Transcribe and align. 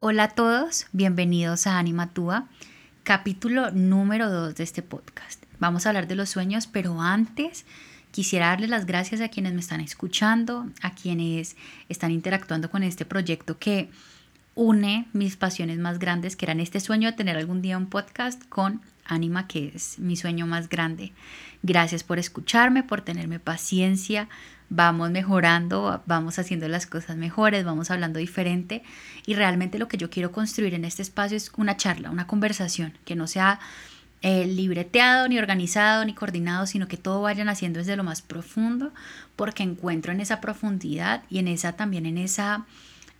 Hola 0.00 0.22
a 0.22 0.28
todos, 0.28 0.86
bienvenidos 0.92 1.66
a 1.66 1.76
Anima 1.76 2.10
Túa, 2.10 2.46
capítulo 3.02 3.72
número 3.72 4.30
2 4.30 4.54
de 4.54 4.62
este 4.62 4.80
podcast. 4.80 5.42
Vamos 5.58 5.84
a 5.84 5.88
hablar 5.88 6.06
de 6.06 6.14
los 6.14 6.30
sueños, 6.30 6.68
pero 6.68 7.02
antes 7.02 7.66
quisiera 8.12 8.46
darles 8.46 8.70
las 8.70 8.86
gracias 8.86 9.20
a 9.20 9.28
quienes 9.28 9.54
me 9.54 9.60
están 9.60 9.80
escuchando, 9.80 10.68
a 10.82 10.94
quienes 10.94 11.56
están 11.88 12.12
interactuando 12.12 12.70
con 12.70 12.84
este 12.84 13.06
proyecto 13.06 13.58
que 13.58 13.90
une 14.54 15.08
mis 15.14 15.36
pasiones 15.36 15.80
más 15.80 15.98
grandes, 15.98 16.36
que 16.36 16.46
eran 16.46 16.60
este 16.60 16.78
sueño 16.78 17.10
de 17.10 17.16
tener 17.16 17.36
algún 17.36 17.60
día 17.60 17.76
un 17.76 17.86
podcast 17.86 18.40
con 18.48 18.80
Anima, 19.08 19.48
que 19.48 19.72
es 19.74 19.98
mi 19.98 20.16
sueño 20.16 20.46
más 20.46 20.68
grande. 20.68 21.12
Gracias 21.62 22.04
por 22.04 22.18
escucharme, 22.18 22.82
por 22.84 23.00
tenerme 23.00 23.40
paciencia, 23.40 24.28
vamos 24.70 25.10
mejorando, 25.10 26.02
vamos 26.06 26.38
haciendo 26.38 26.68
las 26.68 26.86
cosas 26.86 27.16
mejores, 27.16 27.64
vamos 27.64 27.90
hablando 27.90 28.18
diferente 28.18 28.82
y 29.26 29.34
realmente 29.34 29.78
lo 29.78 29.88
que 29.88 29.96
yo 29.96 30.10
quiero 30.10 30.30
construir 30.30 30.74
en 30.74 30.84
este 30.84 31.02
espacio 31.02 31.36
es 31.36 31.50
una 31.56 31.76
charla, 31.76 32.10
una 32.10 32.26
conversación, 32.26 32.92
que 33.04 33.16
no 33.16 33.26
sea 33.26 33.58
eh, 34.20 34.46
libreteado, 34.46 35.28
ni 35.28 35.38
organizado, 35.38 36.04
ni 36.04 36.12
coordinado, 36.12 36.66
sino 36.66 36.88
que 36.88 36.96
todo 36.96 37.22
vayan 37.22 37.48
haciendo 37.48 37.78
desde 37.78 37.96
lo 37.96 38.04
más 38.04 38.20
profundo, 38.20 38.92
porque 39.36 39.62
encuentro 39.62 40.12
en 40.12 40.20
esa 40.20 40.40
profundidad 40.40 41.22
y 41.30 41.38
en 41.38 41.48
esa 41.48 41.72
también 41.72 42.04
en 42.04 42.18
esa, 42.18 42.66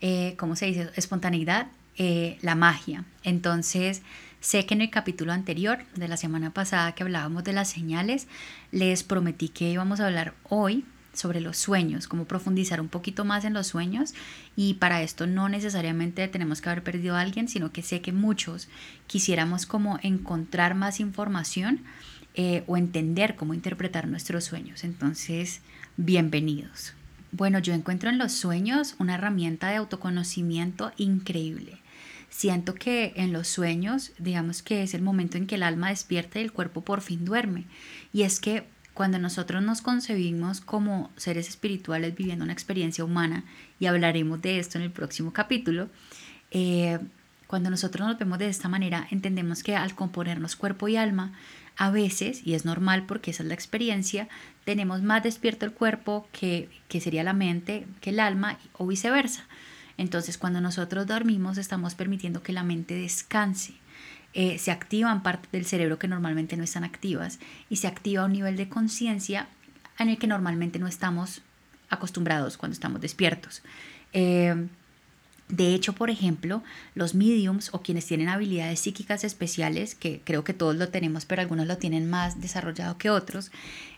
eh, 0.01 0.35
¿cómo 0.39 0.57
se 0.57 0.67
dice?, 0.67 0.91
espontaneidad, 0.97 1.69
eh, 1.97 2.39
la 2.43 2.55
magia. 2.55 3.05
Entonces, 3.23 4.03
sé 4.41 4.67
que 4.67 4.75
en 4.75 4.83
el 4.83 4.91
capítulo 4.91 5.33
anterior 5.33 5.79
de 5.95 6.09
la 6.09 6.17
semana 6.17 6.53
pasada 6.53 6.93
que 6.93 7.03
hablábamos 7.03 7.45
de 7.45 7.53
las 7.53 7.69
señales, 7.69 8.27
les 8.73 9.03
prometí 9.03 9.49
que 9.49 9.71
íbamos 9.71 10.01
a 10.01 10.07
hablar 10.07 10.35
hoy 10.49 10.85
sobre 11.13 11.41
los 11.41 11.57
sueños, 11.57 12.07
cómo 12.07 12.27
profundizar 12.27 12.81
un 12.81 12.89
poquito 12.89 13.25
más 13.25 13.45
en 13.45 13.53
los 13.53 13.67
sueños 13.67 14.15
y 14.57 14.75
para 14.75 15.03
esto 15.03 15.27
no 15.27 15.49
necesariamente 15.49 16.29
tenemos 16.29 16.61
que 16.61 16.71
haber 16.71 16.85
perdido 16.85 17.17
a 17.17 17.21
alguien, 17.21 17.49
sino 17.49 17.73
que 17.73 17.83
sé 17.83 18.01
que 18.01 18.13
muchos 18.13 18.69
quisiéramos 19.07 19.67
como 19.67 19.99
encontrar 20.03 20.75
más 20.75 21.01
información 21.01 21.81
eh, 22.35 22.63
o 22.67 22.77
entender 22.77 23.35
cómo 23.35 23.53
interpretar 23.53 24.07
nuestros 24.07 24.45
sueños. 24.45 24.85
Entonces, 24.85 25.61
bienvenidos. 25.97 26.95
Bueno, 27.33 27.59
yo 27.59 27.75
encuentro 27.75 28.11
en 28.11 28.19
los 28.19 28.33
sueños 28.33 28.95
una 28.99 29.17
herramienta 29.17 29.69
de 29.69 29.77
autoconocimiento 29.77 30.93
increíble. 30.97 31.79
Siento 32.31 32.75
que 32.75 33.13
en 33.17 33.33
los 33.33 33.49
sueños, 33.49 34.13
digamos 34.19 34.63
que 34.63 34.83
es 34.83 34.95
el 34.95 35.03
momento 35.03 35.37
en 35.39 35.47
que 35.47 35.55
el 35.55 35.63
alma 35.63 35.89
despierta 35.89 36.39
y 36.39 36.43
el 36.43 36.53
cuerpo 36.53 36.83
por 36.83 37.01
fin 37.01 37.25
duerme. 37.25 37.65
Y 38.13 38.23
es 38.23 38.39
que 38.39 38.65
cuando 38.95 39.19
nosotros 39.19 39.63
nos 39.63 39.81
concebimos 39.81 40.61
como 40.61 41.11
seres 41.17 41.49
espirituales 41.49 42.17
viviendo 42.17 42.45
una 42.45 42.53
experiencia 42.53 43.05
humana, 43.05 43.45
y 43.79 43.87
hablaremos 43.87 44.43
de 44.43 44.59
esto 44.59 44.77
en 44.77 44.85
el 44.85 44.91
próximo 44.91 45.33
capítulo, 45.33 45.89
eh, 46.51 46.99
cuando 47.47 47.71
nosotros 47.71 48.07
nos 48.07 48.19
vemos 48.19 48.39
de 48.39 48.49
esta 48.49 48.69
manera, 48.69 49.07
entendemos 49.11 49.63
que 49.63 49.75
al 49.75 49.95
componernos 49.95 50.57
cuerpo 50.57 50.87
y 50.89 50.97
alma, 50.97 51.33
a 51.77 51.91
veces, 51.91 52.45
y 52.45 52.55
es 52.55 52.65
normal 52.65 53.07
porque 53.07 53.31
esa 53.31 53.45
es 53.45 53.49
la 53.49 53.55
experiencia, 53.55 54.29
tenemos 54.65 55.01
más 55.03 55.23
despierto 55.23 55.65
el 55.65 55.73
cuerpo 55.73 56.29
que, 56.33 56.69
que 56.89 57.01
sería 57.01 57.23
la 57.23 57.33
mente, 57.33 57.87
que 58.01 58.11
el 58.11 58.21
alma, 58.21 58.59
o 58.73 58.87
viceversa. 58.87 59.47
Entonces, 59.99 60.39
cuando 60.39 60.61
nosotros 60.61 61.07
dormimos, 61.07 61.59
estamos 61.59 61.95
permitiendo 61.95 62.43
que 62.43 62.53
la 62.53 62.63
mente 62.63 62.95
descanse. 62.95 63.75
Eh, 64.33 64.59
se 64.59 64.71
activan 64.71 65.23
partes 65.23 65.51
del 65.51 65.67
cerebro 65.67 65.99
que 65.99 66.09
normalmente 66.09 66.57
no 66.57 66.65
están 66.65 66.85
activas 66.85 67.39
y 67.69 67.77
se 67.77 67.87
activa 67.87 68.25
un 68.25 68.33
nivel 68.33 68.57
de 68.57 68.69
conciencia 68.69 69.49
en 69.99 70.09
el 70.09 70.19
que 70.19 70.27
normalmente 70.27 70.79
no 70.79 70.87
estamos 70.87 71.43
acostumbrados 71.91 72.57
cuando 72.57 72.75
estamos 72.75 73.01
despiertos. 73.01 73.63
Eh, 74.13 74.69
de 75.49 75.75
hecho, 75.75 75.95
por 75.95 76.11
ejemplo, 76.11 76.63
los 76.95 77.15
mediums 77.15 77.71
o 77.73 77.81
quienes 77.81 78.07
tienen 78.07 78.29
habilidades 78.29 78.81
psíquicas 78.81 79.25
especiales, 79.25 79.95
que 79.95 80.21
creo 80.23 80.45
que 80.45 80.53
todos 80.53 80.77
lo 80.77 80.89
tenemos, 80.89 81.25
pero 81.25 81.41
algunos 81.41 81.67
lo 81.67 81.79
tienen 81.79 82.09
más 82.09 82.41
desarrollado 82.41 82.99
que 82.99 83.09
otros, 83.09 83.51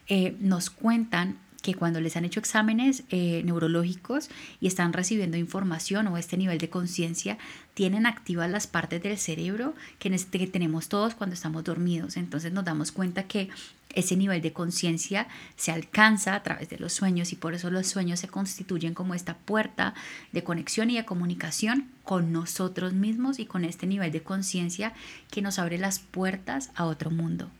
eh, 0.06 0.36
nos 0.38 0.70
cuentan 0.70 1.38
que 1.62 1.74
cuando 1.74 2.00
les 2.00 2.16
han 2.16 2.24
hecho 2.24 2.40
exámenes 2.40 3.04
eh, 3.10 3.42
neurológicos 3.44 4.30
y 4.60 4.66
están 4.66 4.92
recibiendo 4.92 5.36
información 5.36 6.06
o 6.08 6.16
este 6.16 6.36
nivel 6.36 6.58
de 6.58 6.70
conciencia, 6.70 7.38
tienen 7.74 8.06
activas 8.06 8.50
las 8.50 8.66
partes 8.66 9.02
del 9.02 9.18
cerebro 9.18 9.74
que, 9.98 10.10
que 10.10 10.46
tenemos 10.46 10.88
todos 10.88 11.14
cuando 11.14 11.34
estamos 11.34 11.64
dormidos. 11.64 12.16
Entonces 12.16 12.52
nos 12.52 12.64
damos 12.64 12.92
cuenta 12.92 13.24
que 13.24 13.50
ese 13.94 14.16
nivel 14.16 14.40
de 14.40 14.52
conciencia 14.52 15.26
se 15.56 15.72
alcanza 15.72 16.34
a 16.34 16.42
través 16.42 16.68
de 16.68 16.78
los 16.78 16.92
sueños 16.92 17.32
y 17.32 17.36
por 17.36 17.54
eso 17.54 17.70
los 17.70 17.86
sueños 17.86 18.20
se 18.20 18.28
constituyen 18.28 18.94
como 18.94 19.14
esta 19.14 19.36
puerta 19.36 19.94
de 20.32 20.44
conexión 20.44 20.90
y 20.90 20.96
de 20.96 21.04
comunicación 21.04 21.88
con 22.04 22.32
nosotros 22.32 22.92
mismos 22.92 23.38
y 23.38 23.46
con 23.46 23.64
este 23.64 23.86
nivel 23.86 24.12
de 24.12 24.22
conciencia 24.22 24.92
que 25.30 25.42
nos 25.42 25.58
abre 25.58 25.78
las 25.78 25.98
puertas 25.98 26.70
a 26.74 26.84
otro 26.84 27.10
mundo. 27.10 27.50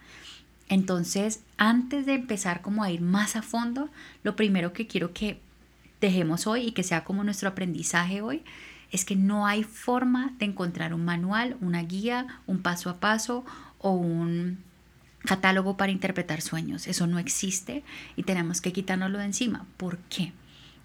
Entonces, 0.71 1.41
antes 1.59 2.07
de 2.07 2.15
empezar 2.15 2.63
como 2.63 2.85
a 2.85 2.93
ir 2.93 3.01
más 3.01 3.35
a 3.35 3.43
fondo, 3.43 3.91
lo 4.23 4.37
primero 4.37 4.73
que 4.73 4.87
quiero 4.87 5.13
que 5.13 5.41
dejemos 6.01 6.47
hoy 6.47 6.69
y 6.69 6.73
que 6.73 6.85
sea 6.85 7.03
como 7.03 7.25
nuestro 7.25 7.49
aprendizaje 7.49 8.23
hoy 8.23 8.45
es 8.93 9.05
que 9.05 9.17
no 9.17 9.49
hay 9.49 9.65
forma 9.65 10.33
de 10.39 10.47
encontrar 10.47 10.95
un 10.95 11.05
manual, 11.05 11.57
una 11.61 11.83
guía, 11.83 12.41
un 12.47 12.63
paso 12.63 12.89
a 12.89 13.01
paso 13.01 13.45
o 13.79 13.91
un 13.91 14.59
catálogo 15.25 15.77
para 15.77 15.91
interpretar 15.91 16.41
sueños. 16.41 16.87
Eso 16.87 17.09
no 17.09 17.19
existe 17.19 17.83
y 18.15 18.23
tenemos 18.23 18.61
que 18.61 18.73
quitárnoslo 18.73 19.19
de 19.19 19.25
encima. 19.25 19.67
¿Por 19.77 19.99
qué? 19.99 20.33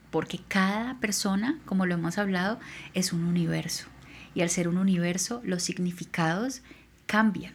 Porque 0.09 0.39
cada 0.47 0.99
persona, 0.99 1.59
como 1.65 1.85
lo 1.85 1.93
hemos 1.93 2.17
hablado, 2.17 2.59
es 2.95 3.13
un 3.13 3.23
universo. 3.23 3.85
Y 4.33 4.41
al 4.41 4.49
ser 4.49 4.67
un 4.67 4.79
universo, 4.79 5.41
los 5.45 5.61
significados 5.61 6.63
cambian 7.05 7.53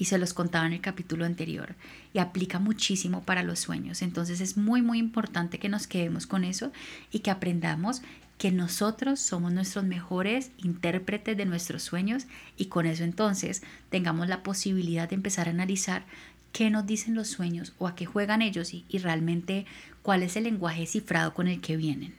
y 0.00 0.06
se 0.06 0.16
los 0.16 0.32
contaba 0.32 0.66
en 0.66 0.72
el 0.72 0.80
capítulo 0.80 1.26
anterior 1.26 1.74
y 2.14 2.20
aplica 2.20 2.58
muchísimo 2.58 3.22
para 3.22 3.42
los 3.42 3.60
sueños. 3.60 4.00
Entonces 4.00 4.40
es 4.40 4.56
muy 4.56 4.80
muy 4.80 4.98
importante 4.98 5.58
que 5.58 5.68
nos 5.68 5.86
quedemos 5.86 6.26
con 6.26 6.42
eso 6.42 6.72
y 7.12 7.18
que 7.18 7.30
aprendamos 7.30 8.00
que 8.38 8.50
nosotros 8.50 9.20
somos 9.20 9.52
nuestros 9.52 9.84
mejores 9.84 10.52
intérpretes 10.56 11.36
de 11.36 11.44
nuestros 11.44 11.82
sueños 11.82 12.24
y 12.56 12.66
con 12.66 12.86
eso 12.86 13.04
entonces 13.04 13.62
tengamos 13.90 14.26
la 14.26 14.42
posibilidad 14.42 15.06
de 15.06 15.16
empezar 15.16 15.48
a 15.48 15.50
analizar 15.50 16.06
qué 16.52 16.70
nos 16.70 16.86
dicen 16.86 17.14
los 17.14 17.28
sueños 17.28 17.74
o 17.78 17.86
a 17.86 17.94
qué 17.94 18.06
juegan 18.06 18.40
ellos 18.40 18.72
y, 18.72 18.86
y 18.88 18.98
realmente 18.98 19.66
cuál 20.00 20.22
es 20.22 20.34
el 20.36 20.44
lenguaje 20.44 20.86
cifrado 20.86 21.34
con 21.34 21.46
el 21.46 21.60
que 21.60 21.76
vienen. 21.76 22.14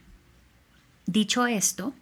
Dicho 1.07 1.47
esto, 1.47 1.95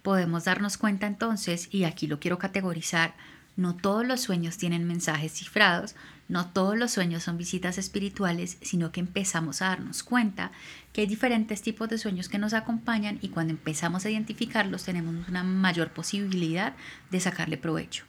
podemos 0.00 0.44
darnos 0.44 0.78
cuenta 0.78 1.06
entonces, 1.06 1.68
y 1.70 1.84
aquí 1.84 2.06
lo 2.06 2.18
quiero 2.18 2.38
categorizar, 2.38 3.14
no 3.58 3.74
todos 3.74 4.06
los 4.06 4.20
sueños 4.20 4.56
tienen 4.56 4.86
mensajes 4.86 5.32
cifrados, 5.32 5.96
no 6.28 6.46
todos 6.46 6.78
los 6.78 6.92
sueños 6.92 7.24
son 7.24 7.36
visitas 7.36 7.76
espirituales, 7.76 8.56
sino 8.62 8.92
que 8.92 9.00
empezamos 9.00 9.60
a 9.60 9.66
darnos 9.70 10.04
cuenta 10.04 10.52
que 10.92 11.00
hay 11.00 11.08
diferentes 11.08 11.60
tipos 11.60 11.88
de 11.88 11.98
sueños 11.98 12.28
que 12.28 12.38
nos 12.38 12.54
acompañan 12.54 13.18
y 13.20 13.30
cuando 13.30 13.52
empezamos 13.52 14.04
a 14.04 14.10
identificarlos 14.10 14.84
tenemos 14.84 15.28
una 15.28 15.42
mayor 15.42 15.90
posibilidad 15.90 16.76
de 17.10 17.18
sacarle 17.18 17.56
provecho. 17.56 18.04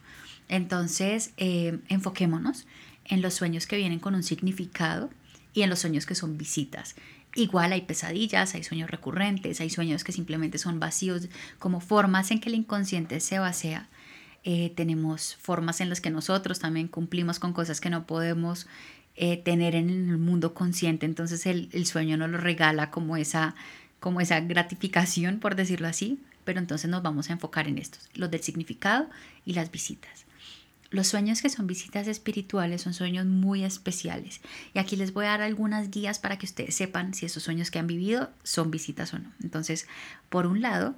Entonces, 0.48 1.32
eh, 1.36 1.80
enfoquémonos 1.88 2.68
en 3.06 3.20
los 3.20 3.34
sueños 3.34 3.66
que 3.66 3.76
vienen 3.76 3.98
con 3.98 4.14
un 4.14 4.22
significado 4.22 5.10
y 5.52 5.62
en 5.62 5.70
los 5.70 5.80
sueños 5.80 6.06
que 6.06 6.14
son 6.14 6.38
visitas. 6.38 6.94
Igual 7.34 7.72
hay 7.72 7.82
pesadillas, 7.82 8.54
hay 8.54 8.62
sueños 8.62 8.88
recurrentes, 8.88 9.60
hay 9.60 9.70
sueños 9.70 10.04
que 10.04 10.12
simplemente 10.12 10.58
son 10.58 10.78
vacíos, 10.78 11.28
como 11.58 11.80
formas 11.80 12.30
en 12.30 12.38
que 12.38 12.50
el 12.50 12.54
inconsciente 12.54 13.18
se 13.18 13.40
vacía 13.40 13.88
eh, 14.44 14.72
tenemos 14.74 15.36
formas 15.36 15.80
en 15.80 15.88
las 15.88 16.00
que 16.00 16.10
nosotros 16.10 16.58
también 16.58 16.88
cumplimos 16.88 17.38
con 17.38 17.52
cosas 17.52 17.80
que 17.80 17.90
no 17.90 18.06
podemos 18.06 18.66
eh, 19.16 19.36
tener 19.36 19.74
en 19.74 19.90
el 19.90 20.18
mundo 20.18 20.54
consciente. 20.54 21.06
Entonces 21.06 21.46
el, 21.46 21.68
el, 21.72 21.86
sueño 21.86 22.16
nos 22.16 22.30
lo 22.30 22.38
regala 22.38 22.90
como 22.90 23.16
esa, 23.16 23.54
como 23.98 24.20
esa 24.20 24.40
gratificación, 24.40 25.40
por 25.40 25.56
decirlo 25.56 25.88
así, 25.88 26.20
pero 26.44 26.58
entonces 26.58 26.90
nos 26.90 27.02
vamos 27.02 27.30
a 27.30 27.34
enfocar 27.34 27.68
en 27.68 27.78
estos, 27.78 28.08
los 28.14 28.30
del 28.30 28.42
significado 28.42 29.08
y 29.44 29.52
las 29.52 29.70
visitas. 29.70 30.24
Los 30.90 31.06
sueños 31.06 31.40
que 31.40 31.48
son 31.48 31.68
visitas 31.68 32.08
espirituales 32.08 32.82
son 32.82 32.94
sueños 32.94 33.24
muy 33.24 33.62
especiales 33.62 34.40
y 34.74 34.80
aquí 34.80 34.96
les 34.96 35.12
voy 35.12 35.26
a 35.26 35.30
dar 35.30 35.42
algunas 35.42 35.90
guías 35.90 36.18
para 36.18 36.36
que 36.36 36.46
ustedes 36.46 36.74
sepan 36.74 37.14
si 37.14 37.26
esos 37.26 37.44
sueños 37.44 37.70
que 37.70 37.78
han 37.78 37.86
vivido 37.86 38.30
son 38.42 38.72
visitas 38.72 39.14
o 39.14 39.20
no. 39.20 39.30
Entonces, 39.40 39.86
por 40.28 40.46
un 40.46 40.62
lado, 40.62 40.96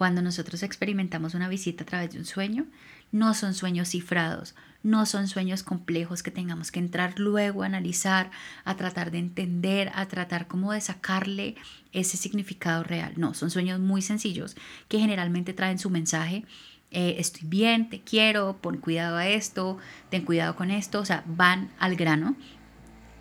cuando 0.00 0.22
nosotros 0.22 0.62
experimentamos 0.62 1.34
una 1.34 1.50
visita 1.50 1.82
a 1.82 1.86
través 1.86 2.10
de 2.12 2.18
un 2.18 2.24
sueño, 2.24 2.64
no 3.12 3.34
son 3.34 3.52
sueños 3.52 3.90
cifrados, 3.90 4.54
no 4.82 5.04
son 5.04 5.28
sueños 5.28 5.62
complejos 5.62 6.22
que 6.22 6.30
tengamos 6.30 6.72
que 6.72 6.78
entrar 6.78 7.18
luego 7.18 7.62
a 7.62 7.66
analizar, 7.66 8.30
a 8.64 8.78
tratar 8.78 9.10
de 9.10 9.18
entender, 9.18 9.92
a 9.94 10.08
tratar 10.08 10.46
como 10.46 10.72
de 10.72 10.80
sacarle 10.80 11.54
ese 11.92 12.16
significado 12.16 12.82
real. 12.82 13.12
No, 13.18 13.34
son 13.34 13.50
sueños 13.50 13.78
muy 13.78 14.00
sencillos 14.00 14.56
que 14.88 15.00
generalmente 15.00 15.52
traen 15.52 15.78
su 15.78 15.90
mensaje. 15.90 16.46
Eh, 16.90 17.16
estoy 17.18 17.46
bien, 17.46 17.90
te 17.90 18.00
quiero, 18.00 18.56
pon 18.56 18.78
cuidado 18.78 19.18
a 19.18 19.28
esto, 19.28 19.76
ten 20.08 20.24
cuidado 20.24 20.56
con 20.56 20.70
esto, 20.70 21.00
o 21.00 21.04
sea, 21.04 21.24
van 21.26 21.72
al 21.78 21.96
grano. 21.96 22.36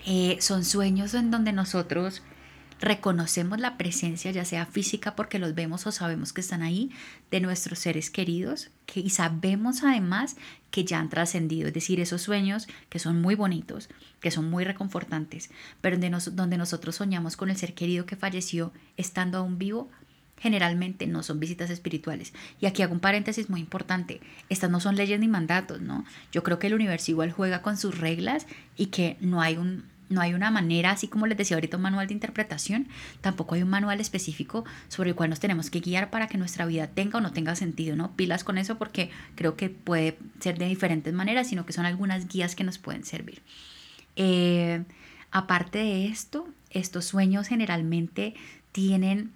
Eh, 0.06 0.38
son 0.40 0.64
sueños 0.64 1.14
en 1.14 1.30
donde 1.30 1.52
nosotros 1.52 2.24
reconocemos 2.80 3.60
la 3.60 3.78
presencia, 3.78 4.32
ya 4.32 4.46
sea 4.46 4.66
física 4.66 5.16
porque 5.16 5.40
los 5.40 5.56
vemos 5.56 5.86
o 5.86 5.92
sabemos 5.92 6.34
que 6.34 6.42
están 6.42 6.62
ahí, 6.62 6.92
de 7.32 7.42
nuestros 7.42 7.80
seres 7.80 8.10
queridos, 8.10 8.70
que, 8.86 9.02
y 9.02 9.10
sabemos 9.10 9.84
además 9.84 10.38
que 10.72 10.86
ya 10.86 11.00
han 11.00 11.10
trascendido, 11.10 11.68
es 11.68 11.74
decir, 11.74 12.00
esos 12.00 12.22
sueños 12.22 12.68
que 12.90 13.00
son 13.00 13.22
muy 13.22 13.36
bonitos, 13.36 13.90
que 14.22 14.32
son 14.32 14.50
muy 14.50 14.64
reconfortantes, 14.64 15.50
pero 15.82 15.98
donde 15.98 16.58
nosotros 16.58 16.96
soñamos 16.96 17.36
con 17.36 17.50
el 17.50 17.58
ser 17.58 17.74
querido 17.74 18.06
que 18.06 18.16
falleció 18.16 18.72
estando 18.98 19.40
aún 19.40 19.58
vivo, 19.58 19.90
generalmente 20.40 21.06
no 21.06 21.22
son 21.22 21.40
visitas 21.40 21.70
espirituales. 21.70 22.34
Y 22.62 22.66
aquí 22.66 22.82
hago 22.82 22.94
un 22.94 23.02
paréntesis 23.02 23.50
muy 23.50 23.60
importante. 23.60 24.22
Estas 24.48 24.72
no 24.72 24.80
son 24.80 24.96
leyes 24.96 25.20
ni 25.20 25.28
mandatos, 25.28 25.82
¿no? 25.82 26.06
Yo 26.32 26.44
creo 26.44 26.60
que 26.60 26.68
el 26.68 26.74
universo 26.74 27.12
igual 27.12 27.32
juega 27.32 27.62
con 27.62 27.78
sus 27.78 27.98
reglas 27.98 28.48
y 28.78 28.88
que 28.88 29.18
no 29.20 29.42
hay 29.42 29.58
un 29.58 29.84
no 30.10 30.22
hay 30.22 30.34
una 30.34 30.52
manera, 30.52 30.92
así 30.92 31.08
como 31.08 31.28
les 31.28 31.38
decía 31.38 31.56
ahorita, 31.56 31.78
un 31.78 31.84
manual 31.84 32.08
de 32.08 32.14
interpretación, 32.14 32.88
tampoco 33.22 33.56
hay 33.56 33.64
un 33.64 33.70
manual 33.70 34.02
específico 34.02 34.66
sobre 34.88 35.12
el 35.12 35.16
cual 35.16 35.30
nos 35.30 35.40
tenemos 35.40 35.70
que 35.70 35.80
guiar 35.80 36.10
para 36.10 36.28
que 36.28 36.38
nuestra 36.38 36.66
vida 36.66 36.88
tenga 36.88 37.20
o 37.20 37.22
no 37.22 37.32
tenga 37.32 37.56
sentido, 37.56 37.96
¿no? 37.96 38.12
Pilas 38.16 38.44
con 38.44 38.58
eso 38.58 38.78
porque 38.78 39.10
creo 39.36 39.56
que 39.56 39.70
puede 39.70 40.18
ser 40.40 40.58
de 40.58 40.66
diferentes 40.66 41.14
maneras, 41.14 41.48
sino 41.48 41.66
que 41.66 41.74
son 41.74 41.86
algunas 41.86 42.28
guías 42.28 42.56
que 42.56 42.64
nos 42.64 42.78
pueden 42.78 43.06
servir. 43.06 43.42
Eh, 44.16 44.84
aparte 45.32 45.78
de 45.80 46.08
esto, 46.08 46.48
estos 46.72 47.06
sueños 47.06 47.48
generalmente 47.48 48.34
tienen 48.72 49.32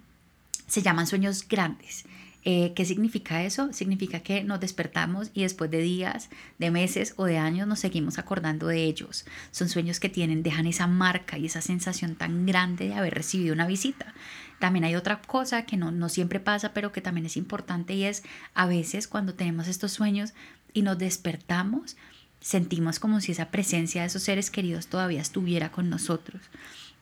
se 0.66 0.82
llaman 0.82 1.06
sueños 1.06 1.46
grandes. 1.46 2.04
Eh, 2.46 2.72
¿Qué 2.74 2.84
significa 2.84 3.42
eso? 3.42 3.72
Significa 3.72 4.20
que 4.20 4.44
nos 4.44 4.60
despertamos 4.60 5.30
y 5.32 5.42
después 5.42 5.70
de 5.70 5.78
días, 5.78 6.28
de 6.58 6.70
meses 6.70 7.14
o 7.16 7.24
de 7.24 7.38
años 7.38 7.66
nos 7.66 7.78
seguimos 7.78 8.18
acordando 8.18 8.66
de 8.66 8.84
ellos. 8.84 9.24
Son 9.50 9.70
sueños 9.70 9.98
que 9.98 10.10
tienen, 10.10 10.42
dejan 10.42 10.66
esa 10.66 10.86
marca 10.86 11.38
y 11.38 11.46
esa 11.46 11.62
sensación 11.62 12.16
tan 12.16 12.44
grande 12.44 12.88
de 12.88 12.94
haber 12.94 13.14
recibido 13.14 13.54
una 13.54 13.66
visita. 13.66 14.12
También 14.58 14.84
hay 14.84 14.94
otra 14.94 15.22
cosa 15.22 15.64
que 15.64 15.78
no, 15.78 15.90
no 15.90 16.10
siempre 16.10 16.38
pasa, 16.38 16.74
pero 16.74 16.92
que 16.92 17.00
también 17.00 17.26
es 17.26 17.38
importante 17.38 17.94
y 17.94 18.04
es 18.04 18.22
a 18.52 18.66
veces 18.66 19.08
cuando 19.08 19.34
tenemos 19.34 19.66
estos 19.66 19.92
sueños 19.92 20.34
y 20.74 20.82
nos 20.82 20.98
despertamos, 20.98 21.96
sentimos 22.40 22.98
como 22.98 23.22
si 23.22 23.32
esa 23.32 23.50
presencia 23.50 24.02
de 24.02 24.08
esos 24.08 24.22
seres 24.22 24.50
queridos 24.50 24.88
todavía 24.88 25.22
estuviera 25.22 25.72
con 25.72 25.88
nosotros. 25.88 26.42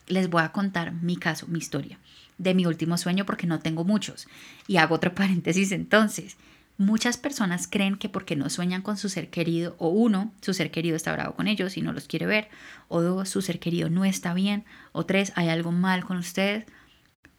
Les 0.06 0.28
voy 0.28 0.42
a 0.42 0.52
contar 0.52 0.92
mi 0.92 1.16
caso, 1.16 1.46
mi 1.46 1.58
historia 1.58 1.98
de 2.38 2.54
mi 2.54 2.66
último 2.66 2.98
sueño 2.98 3.24
porque 3.24 3.46
no 3.46 3.60
tengo 3.60 3.84
muchos. 3.84 4.26
Y 4.66 4.76
hago 4.76 4.96
otro 4.96 5.14
paréntesis 5.14 5.72
entonces. 5.72 6.36
Muchas 6.78 7.16
personas 7.16 7.68
creen 7.68 7.96
que 7.96 8.08
porque 8.08 8.34
no 8.34 8.48
sueñan 8.48 8.82
con 8.82 8.96
su 8.96 9.08
ser 9.08 9.28
querido, 9.28 9.76
o 9.78 9.88
uno, 9.88 10.32
su 10.40 10.54
ser 10.54 10.70
querido 10.70 10.96
está 10.96 11.12
bravo 11.12 11.34
con 11.34 11.46
ellos 11.46 11.76
y 11.76 11.82
no 11.82 11.92
los 11.92 12.08
quiere 12.08 12.26
ver, 12.26 12.48
o 12.88 13.02
dos, 13.02 13.28
su 13.28 13.42
ser 13.42 13.60
querido 13.60 13.90
no 13.90 14.04
está 14.04 14.32
bien, 14.34 14.64
o 14.92 15.04
tres, 15.04 15.32
hay 15.36 15.48
algo 15.48 15.70
mal 15.70 16.04
con 16.04 16.16
ustedes, 16.16 16.64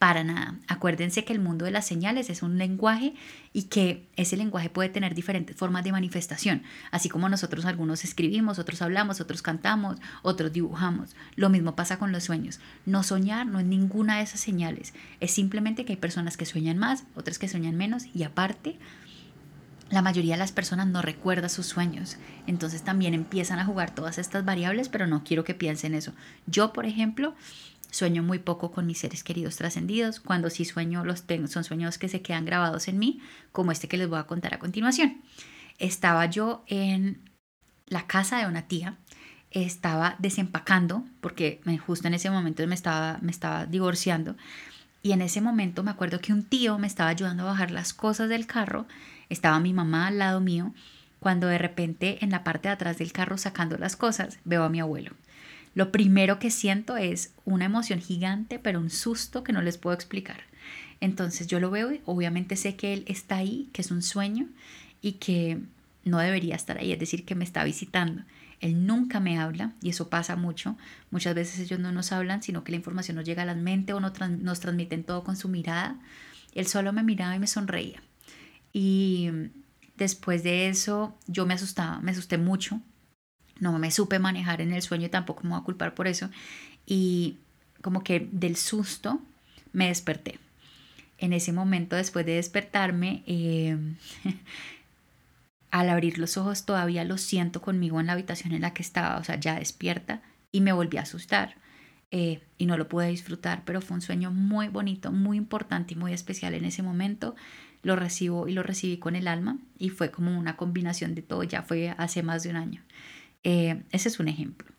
para 0.04 0.26
nada. 0.26 0.56
Acuérdense 0.68 1.24
que 1.24 1.32
el 1.32 1.40
mundo 1.40 1.64
de 1.64 1.72
las 1.72 1.88
señales 1.88 2.30
es 2.30 2.44
un 2.44 2.58
lenguaje 2.58 3.14
y 3.54 3.64
que 3.64 4.06
ese 4.18 4.36
lenguaje 4.36 4.70
puede 4.70 4.90
tener 4.90 5.16
diferentes 5.16 5.56
formas 5.56 5.86
de 5.86 5.94
manifestación. 5.94 6.64
Así 6.92 7.08
como 7.08 7.30
nosotros 7.30 7.64
algunos 7.64 8.04
escribimos, 8.04 8.60
otros 8.60 8.82
hablamos, 8.82 9.22
otros 9.22 9.42
cantamos, 9.42 9.96
otros 10.22 10.52
dibujamos. 10.52 11.16
Lo 11.38 11.50
mismo 11.50 11.78
pasa 11.78 12.00
con 12.00 12.12
los 12.12 12.26
sueños. 12.26 12.60
No 12.86 13.02
soñar 13.02 13.48
no 13.48 13.60
es 13.60 13.66
ninguna 13.66 14.18
de 14.18 14.24
esas 14.24 14.42
señales. 14.42 14.94
Es 15.22 15.32
simplemente 15.32 15.86
que 15.86 15.94
hay 15.94 15.98
personas 15.98 16.36
que 16.36 16.46
sueñan 16.46 16.78
más, 16.78 17.06
otras 17.16 17.40
que 17.40 17.48
sueñan 17.48 17.78
menos 17.78 18.08
y 18.14 18.24
aparte 18.24 18.78
la 19.90 20.02
mayoría 20.02 20.34
de 20.34 20.40
las 20.40 20.52
personas 20.52 20.88
no 20.88 21.02
recuerda 21.02 21.48
sus 21.48 21.68
sueños. 21.68 22.18
Entonces 22.46 22.84
también 22.84 23.14
empiezan 23.14 23.60
a 23.60 23.66
jugar 23.66 23.96
todas 23.96 24.18
estas 24.18 24.44
variables, 24.44 24.90
pero 24.90 25.08
no 25.08 25.24
quiero 25.24 25.46
que 25.46 25.54
piensen 25.54 25.94
eso. 25.94 26.12
Yo, 26.46 26.74
por 26.74 26.86
ejemplo, 26.86 27.36
Sueño 27.94 28.24
muy 28.24 28.40
poco 28.40 28.72
con 28.72 28.88
mis 28.88 28.98
seres 28.98 29.24
queridos 29.24 29.56
trascendidos. 29.58 30.20
Cuando 30.20 30.50
sí 30.50 30.66
sueño, 30.66 31.06
los 31.06 31.28
tengo, 31.28 31.46
son 31.46 31.64
sueños 31.64 32.00
que 32.00 32.10
se 32.10 32.24
quedan 32.24 32.44
grabados 32.44 32.88
en 32.88 32.98
mí, 32.98 33.22
como 33.52 33.72
este 33.72 33.88
que 33.88 33.98
les 33.98 34.10
voy 34.10 34.18
a 34.18 34.24
contar 34.24 34.56
a 34.56 34.58
continuación. 34.58 35.22
Estaba 35.78 36.26
yo 36.26 36.64
en 36.66 37.22
la 37.86 38.08
casa 38.08 38.40
de 38.40 38.48
una 38.48 38.64
tía, 38.64 38.98
estaba 39.52 40.16
desempacando, 40.18 41.06
porque 41.22 41.62
justo 41.86 42.08
en 42.08 42.16
ese 42.16 42.32
momento 42.32 42.66
me 42.66 42.74
estaba, 42.74 43.20
me 43.22 43.30
estaba 43.30 43.68
divorciando, 43.68 44.36
y 45.04 45.12
en 45.12 45.22
ese 45.22 45.40
momento 45.40 45.84
me 45.84 45.92
acuerdo 45.92 46.20
que 46.20 46.34
un 46.34 46.42
tío 46.42 46.80
me 46.80 46.88
estaba 46.88 47.12
ayudando 47.12 47.44
a 47.44 47.52
bajar 47.52 47.70
las 47.70 47.94
cosas 47.94 48.28
del 48.28 48.48
carro, 48.48 48.88
estaba 49.30 49.60
mi 49.60 49.72
mamá 49.72 50.08
al 50.08 50.18
lado 50.18 50.42
mío, 50.42 50.74
cuando 51.20 51.46
de 51.46 51.60
repente 51.60 52.26
en 52.26 52.32
la 52.32 52.44
parte 52.44 52.70
de 52.70 52.74
atrás 52.74 52.98
del 52.98 53.12
carro 53.12 53.38
sacando 53.38 53.78
las 53.78 53.96
cosas 53.96 54.40
veo 54.46 54.64
a 54.64 54.70
mi 54.70 54.80
abuelo 54.80 55.14
lo 55.76 55.92
primero 55.92 56.40
que 56.40 56.52
siento 56.52 56.98
es 56.98 57.34
una 57.46 57.66
emoción 57.66 58.00
gigante, 58.00 58.60
pero 58.60 58.80
un 58.80 58.90
susto 58.90 59.44
que 59.44 59.54
no 59.54 59.62
les 59.62 59.78
puedo 59.78 59.96
explicar. 59.96 60.42
Entonces 61.00 61.48
yo 61.48 61.60
lo 61.60 61.72
veo 61.72 61.92
y 61.92 62.02
obviamente 62.06 62.56
sé 62.56 62.76
que 62.76 62.94
él 62.94 63.04
está 63.08 63.38
ahí, 63.38 63.70
que 63.74 63.82
es 63.82 63.92
un 63.92 64.02
sueño 64.02 64.48
y 65.02 65.14
que 65.14 65.60
no 66.06 66.20
debería 66.20 66.56
estar 66.56 66.78
ahí, 66.78 66.92
es 66.92 67.00
decir, 67.00 67.26
que 67.26 67.36
me 67.36 67.44
está 67.44 67.64
visitando. 67.64 68.24
Él 68.60 68.86
nunca 68.86 69.20
me 69.20 69.38
habla 69.40 69.74
y 69.82 69.90
eso 69.90 70.10
pasa 70.10 70.36
mucho. 70.36 70.78
Muchas 71.12 71.36
veces 71.36 71.60
ellos 71.60 71.80
no 71.80 71.92
nos 71.92 72.12
hablan, 72.12 72.42
sino 72.44 72.64
que 72.64 72.72
la 72.72 72.78
información 72.78 73.18
nos 73.18 73.26
llega 73.26 73.44
a 73.44 73.46
la 73.46 73.56
mente 73.56 73.94
o 73.94 74.00
nos, 74.00 74.14
nos 74.30 74.60
transmiten 74.60 75.04
todo 75.04 75.24
con 75.24 75.36
su 75.36 75.50
mirada. 75.50 76.00
Él 76.54 76.68
solo 76.68 76.94
me 76.94 77.04
miraba 77.04 77.36
y 77.36 77.40
me 77.40 77.48
sonreía. 77.48 78.02
Y 78.72 79.30
después 79.98 80.44
de 80.44 80.70
eso 80.70 81.18
yo 81.28 81.46
me 81.46 81.56
asustaba, 81.56 82.00
me 82.00 82.12
asusté 82.12 82.38
mucho 82.38 82.80
no 83.60 83.78
me 83.80 83.92
supe 83.92 84.20
manejar 84.20 84.62
en 84.62 84.74
el 84.74 84.82
sueño 84.82 85.08
y 85.08 85.10
tampoco 85.10 85.44
me 85.44 85.50
voy 85.50 85.60
a 85.60 85.64
culpar 85.64 85.94
por 85.94 86.08
eso. 86.08 86.30
Y 86.86 87.38
como 87.82 88.04
que 88.04 88.28
del 88.32 88.56
susto 88.56 89.22
me 89.72 89.88
desperté. 89.88 90.40
En 91.18 91.34
ese 91.34 91.54
momento, 91.54 91.96
después 91.96 92.26
de 92.26 92.36
despertarme, 92.36 93.24
eh, 93.28 93.78
al 95.72 95.90
abrir 95.90 96.18
los 96.18 96.38
ojos 96.38 96.66
todavía 96.66 97.04
lo 97.04 97.18
siento 97.18 97.62
conmigo 97.62 98.00
en 98.00 98.08
la 98.08 98.14
habitación 98.14 98.54
en 98.54 98.62
la 98.62 98.74
que 98.74 98.84
estaba, 98.84 99.18
o 99.18 99.24
sea, 99.24 99.40
ya 99.40 99.56
despierta, 99.56 100.22
y 100.52 100.62
me 100.62 100.72
volví 100.72 100.98
a 100.98 101.02
asustar. 101.02 101.56
Eh, 102.16 102.42
y 102.60 102.68
no 102.68 102.78
lo 102.78 102.88
pude 102.88 103.08
disfrutar, 103.08 103.64
pero 103.66 103.82
fue 103.82 103.96
un 103.96 104.02
sueño 104.02 104.30
muy 104.30 104.68
bonito, 104.68 105.12
muy 105.12 105.36
importante 105.36 105.96
y 105.96 105.98
muy 105.98 106.14
especial 106.14 106.54
en 106.54 106.64
ese 106.64 106.84
momento. 106.84 107.36
Lo 107.82 107.96
recibo 107.96 108.48
y 108.48 108.54
lo 108.54 108.62
recibí 108.62 108.98
con 108.98 109.16
el 109.16 109.28
alma 109.28 109.58
y 109.80 109.90
fue 109.90 110.12
como 110.12 110.38
una 110.38 110.56
combinación 110.56 111.16
de 111.16 111.24
todo, 111.24 111.42
ya 111.42 111.64
fue 111.64 111.96
hace 111.98 112.22
más 112.22 112.44
de 112.44 112.52
un 112.52 112.58
año. 112.58 112.82
Eh, 113.44 113.84
ese 113.92 114.10
es 114.10 114.20
un 114.20 114.28
ejemplo. 114.28 114.70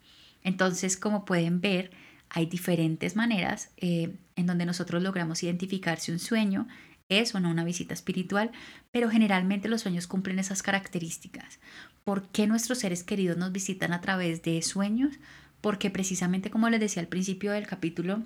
Entonces, 0.43 0.96
como 0.96 1.25
pueden 1.25 1.61
ver, 1.61 1.90
hay 2.28 2.46
diferentes 2.46 3.16
maneras 3.16 3.70
eh, 3.76 4.16
en 4.37 4.46
donde 4.46 4.66
nosotros 4.66 5.02
logramos 5.02 5.43
identificar 5.43 6.00
si 6.00 6.12
un 6.12 6.19
sueño 6.19 6.66
es 7.08 7.35
o 7.35 7.40
no 7.40 7.50
una 7.50 7.64
visita 7.64 7.94
espiritual, 7.94 8.50
pero 8.90 9.11
generalmente 9.11 9.68
los 9.68 9.83
sueños 9.83 10.06
cumplen 10.06 10.38
esas 10.38 10.62
características. 10.62 11.61
¿Por 12.02 12.28
qué 12.28 12.47
nuestros 12.47 12.78
seres 12.78 13.04
queridos 13.04 13.37
nos 13.37 13.52
visitan 13.52 13.92
a 13.92 14.00
través 14.00 14.42
de 14.42 14.61
sueños? 14.62 15.14
Porque 15.61 15.90
precisamente 15.90 16.50
como 16.50 16.68
les 16.68 16.80
decía 16.80 17.02
al 17.02 17.09
principio 17.09 17.52
del 17.52 17.66
capítulo, 17.66 18.23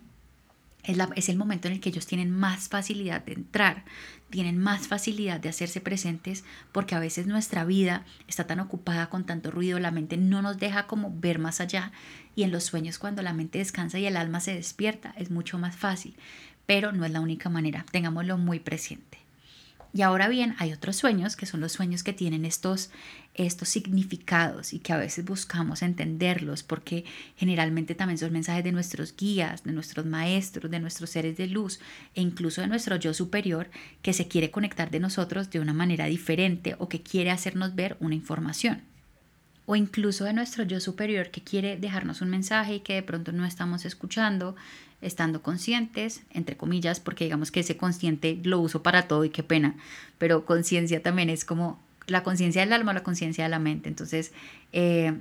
es, 0.84 1.28
el 1.28 1.36
momento 1.36 1.68
en 1.68 1.74
el 1.74 1.80
que 1.80 1.88
ellos 1.90 2.06
tienen 2.06 2.30
más 2.30 2.68
facilidad 2.68 3.24
de 3.24 3.34
entrar, 3.34 3.84
tienen 4.30 4.58
más 4.58 4.88
facilidad 4.88 5.40
de 5.40 5.48
hacerse 5.48 5.80
presentes, 5.80 6.44
porque 6.72 6.94
a 6.94 7.00
veces 7.00 7.26
nuestra 7.26 7.64
vida 7.64 8.04
está 8.26 8.46
tan 8.46 8.60
ocupada 8.60 9.08
con 9.08 9.24
tanto 9.24 9.50
ruido, 9.50 9.78
la 9.78 9.90
mente 9.90 10.16
no 10.16 10.42
nos 10.42 10.58
deja 10.58 10.86
como 10.86 11.12
ver 11.18 11.38
más 11.38 11.60
allá 11.60 11.92
y 12.34 12.42
en 12.42 12.52
los 12.52 12.64
sueños 12.64 12.98
cuando 12.98 13.22
la 13.22 13.32
mente 13.32 13.58
descansa 13.58 13.98
y 13.98 14.06
el 14.06 14.16
alma 14.16 14.40
se 14.40 14.54
despierta 14.54 15.14
es 15.16 15.30
mucho 15.30 15.58
más 15.58 15.76
fácil, 15.76 16.14
pero 16.66 16.92
no 16.92 17.04
es 17.04 17.12
la 17.12 17.20
única 17.20 17.48
manera, 17.48 17.84
tengámoslo 17.90 18.36
muy 18.36 18.60
presente. 18.60 19.07
Y 19.94 20.02
ahora 20.02 20.28
bien, 20.28 20.54
hay 20.58 20.72
otros 20.72 20.96
sueños 20.96 21.34
que 21.34 21.46
son 21.46 21.60
los 21.60 21.72
sueños 21.72 22.02
que 22.02 22.12
tienen 22.12 22.44
estos, 22.44 22.90
estos 23.34 23.68
significados 23.68 24.74
y 24.74 24.80
que 24.80 24.92
a 24.92 24.98
veces 24.98 25.24
buscamos 25.24 25.82
entenderlos 25.82 26.62
porque 26.62 27.04
generalmente 27.36 27.94
también 27.94 28.18
son 28.18 28.32
mensajes 28.32 28.64
de 28.64 28.72
nuestros 28.72 29.16
guías, 29.16 29.64
de 29.64 29.72
nuestros 29.72 30.04
maestros, 30.04 30.70
de 30.70 30.80
nuestros 30.80 31.10
seres 31.10 31.36
de 31.38 31.46
luz 31.46 31.80
e 32.14 32.20
incluso 32.20 32.60
de 32.60 32.66
nuestro 32.66 32.96
yo 32.96 33.14
superior 33.14 33.70
que 34.02 34.12
se 34.12 34.28
quiere 34.28 34.50
conectar 34.50 34.90
de 34.90 35.00
nosotros 35.00 35.50
de 35.50 35.60
una 35.60 35.72
manera 35.72 36.04
diferente 36.04 36.76
o 36.78 36.88
que 36.88 37.02
quiere 37.02 37.30
hacernos 37.30 37.74
ver 37.74 37.96
una 38.00 38.14
información. 38.14 38.82
O 39.64 39.76
incluso 39.76 40.24
de 40.24 40.32
nuestro 40.32 40.64
yo 40.64 40.80
superior 40.80 41.30
que 41.30 41.42
quiere 41.42 41.76
dejarnos 41.76 42.22
un 42.22 42.30
mensaje 42.30 42.76
y 42.76 42.80
que 42.80 42.94
de 42.94 43.02
pronto 43.02 43.32
no 43.32 43.44
estamos 43.44 43.84
escuchando, 43.84 44.56
estando 45.00 45.42
conscientes, 45.42 46.22
entre 46.30 46.56
comillas, 46.56 47.00
porque 47.00 47.24
digamos 47.24 47.50
que 47.50 47.60
ese 47.60 47.76
consciente 47.76 48.40
lo 48.42 48.58
uso 48.58 48.82
para 48.82 49.06
todo 49.08 49.24
y 49.24 49.30
qué 49.30 49.42
pena, 49.42 49.76
pero 50.18 50.44
conciencia 50.44 51.02
también 51.02 51.30
es 51.30 51.44
como 51.44 51.80
la 52.06 52.22
conciencia 52.22 52.62
del 52.62 52.72
alma 52.72 52.92
la 52.92 53.02
conciencia 53.02 53.44
de 53.44 53.50
la 53.50 53.58
mente. 53.58 53.88
Entonces, 53.88 54.32
eh, 54.72 55.14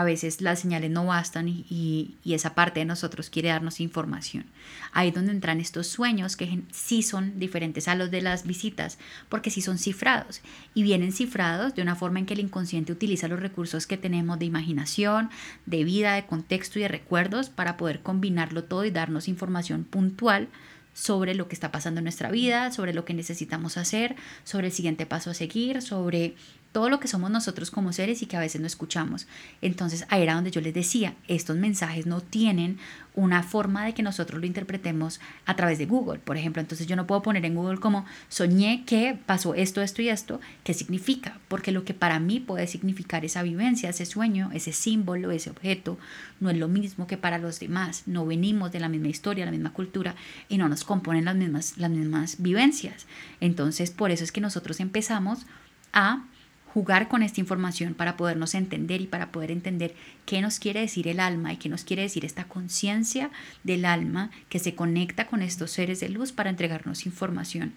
a 0.00 0.04
veces 0.04 0.40
las 0.40 0.60
señales 0.60 0.90
no 0.90 1.04
bastan 1.04 1.46
y, 1.48 2.16
esa 2.24 2.54
parte 2.54 2.80
de 2.80 2.86
nosotros 2.86 3.28
quiere 3.28 3.50
darnos 3.50 3.80
información. 3.80 4.46
Ahí 4.92 5.08
es 5.08 5.14
donde 5.14 5.32
entran 5.32 5.60
estos 5.60 5.88
sueños 5.88 6.36
que 6.36 6.62
sí 6.72 7.02
son 7.02 7.38
diferentes 7.38 7.86
a 7.86 7.94
los 7.94 8.10
de 8.10 8.22
las 8.22 8.46
visitas, 8.46 8.98
porque 9.28 9.50
sí 9.50 9.60
son 9.60 9.76
cifrados 9.76 10.40
y 10.72 10.82
vienen 10.82 11.12
cifrados 11.12 11.74
de 11.74 11.82
una 11.82 11.96
forma 11.96 12.18
en 12.18 12.26
que 12.26 12.32
el 12.32 12.40
inconsciente 12.40 12.92
utiliza 12.92 13.28
los 13.28 13.40
recursos 13.40 13.86
que 13.86 13.98
tenemos 13.98 14.38
de 14.38 14.46
imaginación, 14.46 15.28
de 15.66 15.84
vida, 15.84 16.14
de 16.14 16.24
contexto 16.24 16.78
y 16.78 16.82
de 16.82 16.88
recuerdos 16.88 17.50
para 17.50 17.76
poder 17.76 18.00
combinarlo 18.00 18.64
todo 18.64 18.86
y 18.86 18.90
darnos 18.90 19.28
información 19.28 19.84
puntual 19.84 20.48
sobre 20.94 21.34
lo 21.34 21.46
que 21.46 21.54
está 21.54 21.70
pasando 21.70 21.98
en 21.98 22.04
nuestra 22.04 22.30
vida, 22.30 22.72
sobre 22.72 22.94
lo 22.94 23.04
que 23.04 23.14
necesitamos 23.14 23.76
hacer, 23.76 24.16
sobre 24.44 24.68
el 24.68 24.72
siguiente 24.72 25.06
paso 25.06 25.30
a 25.30 25.34
seguir, 25.34 25.82
sobre 25.82 26.36
todo 26.72 26.88
lo 26.88 27.00
que 27.00 27.08
somos 27.08 27.30
nosotros 27.30 27.70
como 27.70 27.92
seres 27.92 28.22
y 28.22 28.26
que 28.26 28.36
a 28.36 28.40
veces 28.40 28.60
no 28.60 28.66
escuchamos. 28.66 29.26
Entonces 29.60 30.06
ahí 30.08 30.22
era 30.22 30.34
donde 30.34 30.50
yo 30.50 30.60
les 30.60 30.72
decía, 30.72 31.14
estos 31.26 31.56
mensajes 31.56 32.06
no 32.06 32.20
tienen 32.20 32.78
una 33.14 33.42
forma 33.42 33.84
de 33.84 33.92
que 33.92 34.04
nosotros 34.04 34.40
lo 34.40 34.46
interpretemos 34.46 35.20
a 35.46 35.56
través 35.56 35.78
de 35.78 35.86
Google, 35.86 36.20
por 36.20 36.36
ejemplo. 36.36 36.60
Entonces 36.60 36.86
yo 36.86 36.94
no 36.94 37.08
puedo 37.08 37.22
poner 37.22 37.44
en 37.44 37.56
Google 37.56 37.80
como 37.80 38.04
soñé 38.28 38.84
que 38.86 39.18
pasó 39.26 39.54
esto, 39.54 39.82
esto 39.82 40.00
y 40.00 40.08
esto, 40.08 40.40
¿qué 40.62 40.72
significa? 40.72 41.40
Porque 41.48 41.72
lo 41.72 41.84
que 41.84 41.92
para 41.92 42.20
mí 42.20 42.38
puede 42.38 42.68
significar 42.68 43.24
esa 43.24 43.42
vivencia, 43.42 43.90
ese 43.90 44.06
sueño, 44.06 44.50
ese 44.54 44.72
símbolo, 44.72 45.32
ese 45.32 45.50
objeto, 45.50 45.98
no 46.38 46.50
es 46.50 46.56
lo 46.56 46.68
mismo 46.68 47.08
que 47.08 47.16
para 47.16 47.38
los 47.38 47.58
demás. 47.58 48.04
No 48.06 48.26
venimos 48.26 48.70
de 48.70 48.80
la 48.80 48.88
misma 48.88 49.08
historia, 49.08 49.44
la 49.44 49.50
misma 49.50 49.72
cultura 49.72 50.14
y 50.48 50.56
no 50.56 50.68
nos 50.68 50.84
componen 50.84 51.24
las 51.24 51.34
mismas, 51.34 51.78
las 51.78 51.90
mismas 51.90 52.36
vivencias. 52.40 53.06
Entonces 53.40 53.90
por 53.90 54.12
eso 54.12 54.22
es 54.22 54.30
que 54.30 54.40
nosotros 54.40 54.78
empezamos 54.78 55.46
a 55.92 56.24
jugar 56.72 57.08
con 57.08 57.22
esta 57.22 57.40
información 57.40 57.94
para 57.94 58.16
podernos 58.16 58.54
entender 58.54 59.00
y 59.00 59.06
para 59.06 59.32
poder 59.32 59.50
entender 59.50 59.94
qué 60.24 60.40
nos 60.40 60.58
quiere 60.58 60.80
decir 60.80 61.08
el 61.08 61.20
alma 61.20 61.52
y 61.52 61.56
qué 61.56 61.68
nos 61.68 61.84
quiere 61.84 62.02
decir 62.02 62.24
esta 62.24 62.44
conciencia 62.44 63.30
del 63.64 63.84
alma 63.84 64.30
que 64.48 64.58
se 64.58 64.74
conecta 64.74 65.26
con 65.26 65.42
estos 65.42 65.72
seres 65.72 66.00
de 66.00 66.08
luz 66.08 66.32
para 66.32 66.50
entregarnos 66.50 67.06
información. 67.06 67.72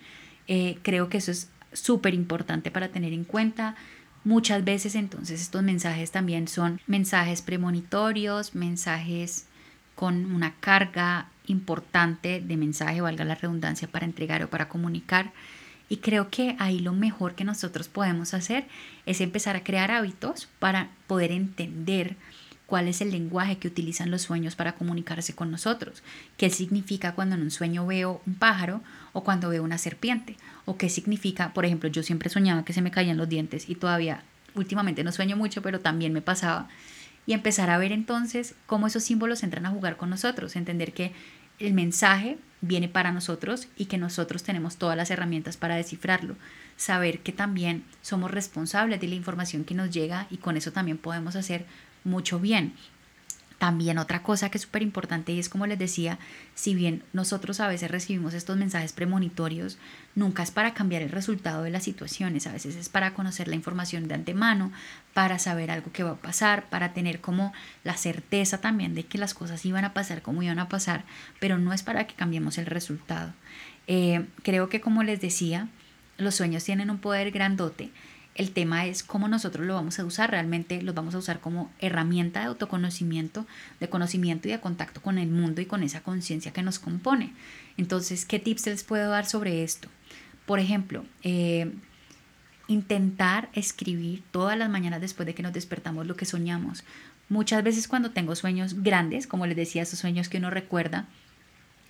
Eh, 0.48 0.78
creo 0.84 1.10
que 1.10 1.18
eso 1.18 1.32
es 1.32 1.50
súper 1.72 2.14
importante 2.14 2.70
para 2.70 2.90
tener 2.90 3.14
en 3.14 3.24
cuenta. 3.24 3.76
Muchas 4.24 4.64
veces 4.64 4.96
entonces 4.96 5.42
estos 5.42 5.64
mensajes 5.64 6.12
también 6.12 6.48
son 6.48 6.80
mensajes 6.86 7.42
premonitorios, 7.42 8.54
mensajes 8.54 9.48
con 9.96 10.32
una 10.32 10.54
carga 10.60 11.28
importante 11.48 12.42
de 12.42 12.58
mensaje, 12.58 13.02
valga 13.02 13.26
la 13.26 13.36
redundancia, 13.36 13.88
para 13.88 14.06
entregar 14.06 14.44
o 14.44 14.50
para 14.50 14.70
comunicar. 14.70 15.32
Y 15.94 15.98
creo 15.98 16.32
que 16.32 16.56
ahí 16.58 16.80
lo 16.80 16.92
mejor 16.92 17.36
que 17.36 17.44
nosotros 17.44 17.88
podemos 17.88 18.34
hacer 18.34 18.66
es 19.06 19.22
empezar 19.22 19.56
a 19.56 19.64
crear 19.64 19.92
hábitos 19.92 20.50
para 20.58 20.90
poder 21.06 21.32
entender 21.32 22.16
cuál 22.66 22.88
es 22.88 23.00
el 23.02 23.12
lenguaje 23.12 23.60
que 23.60 23.68
utilizan 23.68 24.10
los 24.10 24.24
sueños 24.24 24.56
para 24.56 24.74
comunicarse 24.74 25.36
con 25.36 25.52
nosotros, 25.52 26.02
qué 26.36 26.50
significa 26.50 27.14
cuando 27.14 27.36
en 27.36 27.44
un 27.44 27.52
sueño 27.52 27.86
veo 27.86 28.24
un 28.26 28.34
pájaro 28.34 28.82
o 29.12 29.24
cuando 29.24 29.50
veo 29.50 29.64
una 29.64 29.78
serpiente, 29.78 30.36
o 30.66 30.78
qué 30.78 30.90
significa, 30.90 31.54
por 31.54 31.64
ejemplo, 31.64 31.90
yo 31.90 32.02
siempre 32.02 32.32
soñaba 32.32 32.66
que 32.66 32.74
se 32.74 32.82
me 32.82 32.90
caían 32.90 33.18
los 33.18 33.30
dientes 33.30 33.70
y 33.70 33.76
todavía 33.76 34.24
últimamente 34.56 35.04
no 35.04 35.12
sueño 35.12 35.38
mucho, 35.38 35.62
pero 35.62 35.80
también 35.80 36.12
me 36.12 36.24
pasaba, 36.24 36.70
y 37.28 37.34
empezar 37.34 37.70
a 37.70 37.78
ver 37.78 37.92
entonces 37.92 38.56
cómo 38.66 38.88
esos 38.88 39.04
símbolos 39.04 39.44
entran 39.44 39.68
a 39.68 39.70
jugar 39.70 39.96
con 39.98 40.10
nosotros, 40.10 40.56
entender 40.56 40.92
que 40.94 41.12
el 41.60 41.74
mensaje 41.74 42.38
viene 42.62 42.88
para 42.88 43.12
nosotros 43.12 43.68
y 43.78 43.86
que 43.86 43.98
nosotros 43.98 44.44
tenemos 44.44 44.78
todas 44.78 44.96
las 44.96 45.12
herramientas 45.12 45.58
para 45.58 45.76
descifrarlo. 45.76 46.36
Saber 46.78 47.20
que 47.20 47.32
también 47.32 47.84
somos 48.02 48.32
responsables 48.32 49.00
de 49.00 49.08
la 49.08 49.16
información 49.16 49.64
que 49.64 49.76
nos 49.76 49.92
llega 49.92 50.28
y 50.30 50.38
con 50.38 50.58
eso 50.58 50.72
también 50.72 50.98
podemos 50.98 51.36
hacer 51.36 51.66
mucho 52.04 52.40
bien. 52.40 52.74
También 53.64 53.98
otra 53.98 54.24
cosa 54.24 54.52
que 54.52 54.58
es 54.58 54.64
súper 54.64 54.82
importante 54.82 55.32
y 55.32 55.40
es 55.40 55.48
como 55.48 55.66
les 55.68 55.80
decía, 55.80 56.20
si 56.54 56.76
bien 56.76 57.02
nosotros 57.14 57.62
a 57.62 57.70
veces 57.70 57.90
recibimos 57.90 58.34
estos 58.34 58.58
mensajes 58.58 58.92
premonitorios, 58.92 59.78
nunca 60.16 60.44
es 60.44 60.52
para 60.52 60.74
cambiar 60.74 61.02
el 61.02 61.12
resultado 61.12 61.64
de 61.64 61.70
las 61.70 61.86
situaciones, 61.86 62.46
a 62.46 62.52
veces 62.52 62.76
es 62.76 62.90
para 62.90 63.14
conocer 63.14 63.48
la 63.48 63.56
información 63.56 64.10
de 64.10 64.16
antemano, 64.16 64.74
para 65.14 65.40
saber 65.40 65.72
algo 65.72 65.94
que 65.94 66.04
va 66.04 66.10
a 66.10 66.16
pasar, 66.16 66.66
para 66.66 66.92
tener 66.92 67.22
como 67.22 67.54
la 67.86 67.96
certeza 67.96 68.60
también 68.60 68.96
de 68.96 69.06
que 69.06 69.18
las 69.18 69.34
cosas 69.34 69.66
iban 69.66 69.86
a 69.86 69.94
pasar 69.94 70.22
como 70.22 70.44
iban 70.44 70.60
a 70.60 70.68
pasar, 70.68 71.06
pero 71.40 71.58
no 71.58 71.72
es 71.72 71.84
para 71.84 72.06
que 72.06 72.16
cambiemos 72.16 72.58
el 72.58 72.66
resultado. 72.66 73.32
Eh, 73.88 74.26
creo 74.42 74.68
que 74.68 74.82
como 74.82 75.04
les 75.04 75.22
decía, 75.22 75.70
los 76.18 76.36
sueños 76.36 76.66
tienen 76.66 76.90
un 76.90 76.98
poder 76.98 77.32
grandote 77.32 77.92
el 78.36 78.52
tema 78.52 78.86
es 78.88 79.04
cómo 79.04 79.28
nosotros 79.28 79.66
lo 79.68 79.76
vamos 79.76 80.00
a 80.00 80.06
usar. 80.06 80.32
Realmente 80.32 80.82
los 80.82 80.96
vamos 80.96 81.14
a 81.14 81.20
usar 81.20 81.40
como 81.40 81.72
herramienta 81.80 82.40
de 82.42 82.48
autoconocimiento, 82.48 83.46
de 83.80 83.90
conocimiento 83.90 84.48
y 84.48 84.52
de 84.52 84.60
contacto 84.60 85.02
con 85.02 85.18
el 85.18 85.30
mundo 85.30 85.62
y 85.62 85.66
con 85.66 85.84
esa 85.84 86.02
conciencia 86.02 86.52
que 86.52 86.64
nos 86.64 86.80
compone. 86.80 87.34
Entonces, 87.78 88.26
¿qué 88.26 88.40
tips 88.40 88.66
les 88.68 88.84
puedo 88.84 89.10
dar 89.10 89.26
sobre 89.26 89.64
esto? 89.64 89.88
Por 90.46 90.60
ejemplo, 90.60 91.06
eh, 91.22 91.72
intentar 92.68 93.50
escribir 93.54 94.24
todas 94.32 94.58
las 94.58 94.70
mañanas 94.70 95.02
después 95.02 95.28
de 95.28 95.36
que 95.36 95.44
nos 95.44 95.54
despertamos 95.54 96.08
lo 96.08 96.16
que 96.16 96.26
soñamos. 96.26 96.84
Muchas 97.30 97.64
veces 97.64 97.88
cuando 97.88 98.12
tengo 98.12 98.36
sueños 98.36 98.82
grandes, 98.82 99.28
como 99.28 99.46
les 99.46 99.56
decía, 99.56 99.84
esos 99.84 100.00
sueños 100.00 100.28
que 100.28 100.40
uno 100.40 100.50
recuerda 100.50 101.08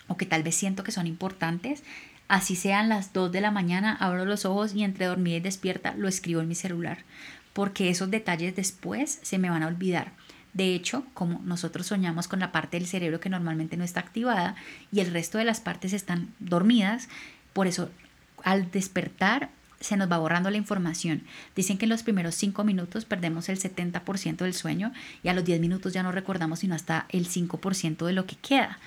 o 0.08 0.16
que 0.16 0.26
tal 0.26 0.42
vez 0.42 0.54
siento 0.54 0.84
que 0.84 0.92
son 0.92 1.06
importantes, 1.06 1.82
Así 2.34 2.56
sean 2.56 2.88
las 2.88 3.12
2 3.12 3.30
de 3.30 3.40
la 3.40 3.52
mañana, 3.52 3.96
abro 4.00 4.24
los 4.24 4.44
ojos 4.44 4.74
y 4.74 4.82
entre 4.82 5.06
dormida 5.06 5.36
y 5.36 5.40
despierta 5.40 5.94
lo 5.96 6.08
escribo 6.08 6.40
en 6.40 6.48
mi 6.48 6.56
celular, 6.56 7.04
porque 7.52 7.90
esos 7.90 8.10
detalles 8.10 8.56
después 8.56 9.20
se 9.22 9.38
me 9.38 9.50
van 9.50 9.62
a 9.62 9.68
olvidar. 9.68 10.10
De 10.52 10.74
hecho, 10.74 11.06
como 11.14 11.40
nosotros 11.44 11.86
soñamos 11.86 12.26
con 12.26 12.40
la 12.40 12.50
parte 12.50 12.76
del 12.76 12.88
cerebro 12.88 13.20
que 13.20 13.30
normalmente 13.30 13.76
no 13.76 13.84
está 13.84 14.00
activada 14.00 14.56
y 14.90 14.98
el 14.98 15.12
resto 15.12 15.38
de 15.38 15.44
las 15.44 15.60
partes 15.60 15.92
están 15.92 16.34
dormidas, 16.40 17.08
por 17.52 17.68
eso 17.68 17.88
al 18.42 18.68
despertar 18.72 19.50
se 19.78 19.96
nos 19.96 20.10
va 20.10 20.18
borrando 20.18 20.50
la 20.50 20.56
información. 20.56 21.22
Dicen 21.54 21.78
que 21.78 21.84
en 21.84 21.90
los 21.90 22.02
primeros 22.02 22.34
5 22.34 22.64
minutos 22.64 23.04
perdemos 23.04 23.48
el 23.48 23.60
70% 23.60 24.38
del 24.38 24.54
sueño 24.54 24.92
y 25.22 25.28
a 25.28 25.34
los 25.34 25.44
10 25.44 25.60
minutos 25.60 25.92
ya 25.92 26.02
no 26.02 26.10
recordamos 26.10 26.58
sino 26.58 26.74
hasta 26.74 27.06
el 27.10 27.28
5% 27.28 28.04
de 28.04 28.12
lo 28.12 28.26
que 28.26 28.34
queda. 28.34 28.80